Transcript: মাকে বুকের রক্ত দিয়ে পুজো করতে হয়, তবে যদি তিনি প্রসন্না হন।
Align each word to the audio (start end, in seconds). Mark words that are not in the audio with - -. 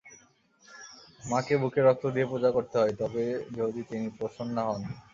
মাকে 1.21 1.55
বুকের 1.61 1.83
রক্ত 1.87 2.03
দিয়ে 2.15 2.29
পুজো 2.31 2.49
করতে 2.53 2.75
হয়, 2.77 2.93
তবে 3.01 3.23
যদি 3.57 3.81
তিনি 3.89 4.07
প্রসন্না 4.17 4.61
হন। 4.67 4.81